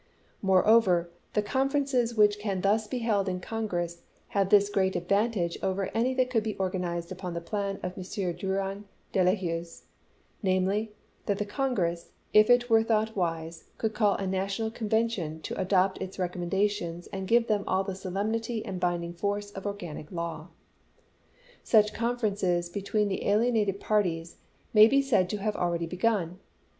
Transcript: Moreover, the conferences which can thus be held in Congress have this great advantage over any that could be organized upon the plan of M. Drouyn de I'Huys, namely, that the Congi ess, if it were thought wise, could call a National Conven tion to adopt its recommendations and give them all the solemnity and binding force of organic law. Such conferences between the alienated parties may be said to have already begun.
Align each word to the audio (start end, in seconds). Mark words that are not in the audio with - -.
Moreover, 0.41 1.11
the 1.33 1.43
conferences 1.43 2.15
which 2.15 2.39
can 2.39 2.61
thus 2.61 2.87
be 2.87 2.97
held 3.05 3.29
in 3.29 3.39
Congress 3.39 4.01
have 4.29 4.49
this 4.49 4.67
great 4.67 4.95
advantage 4.95 5.59
over 5.61 5.91
any 5.95 6.15
that 6.15 6.31
could 6.31 6.41
be 6.41 6.55
organized 6.55 7.11
upon 7.11 7.35
the 7.35 7.39
plan 7.39 7.79
of 7.83 7.95
M. 7.95 8.03
Drouyn 8.33 8.85
de 9.13 9.19
I'Huys, 9.19 9.83
namely, 10.41 10.91
that 11.27 11.37
the 11.37 11.45
Congi 11.45 11.83
ess, 11.91 12.09
if 12.33 12.49
it 12.49 12.67
were 12.67 12.81
thought 12.81 13.15
wise, 13.15 13.65
could 13.77 13.93
call 13.93 14.15
a 14.15 14.25
National 14.25 14.71
Conven 14.71 15.11
tion 15.11 15.39
to 15.41 15.61
adopt 15.61 15.99
its 16.01 16.17
recommendations 16.17 17.05
and 17.13 17.27
give 17.27 17.45
them 17.45 17.63
all 17.67 17.83
the 17.83 17.93
solemnity 17.93 18.65
and 18.65 18.79
binding 18.79 19.13
force 19.13 19.51
of 19.51 19.67
organic 19.67 20.11
law. 20.11 20.47
Such 21.63 21.93
conferences 21.93 22.69
between 22.69 23.07
the 23.07 23.27
alienated 23.27 23.79
parties 23.79 24.37
may 24.73 24.87
be 24.87 25.03
said 25.03 25.29
to 25.29 25.37
have 25.37 25.55
already 25.55 25.85
begun. 25.85 26.39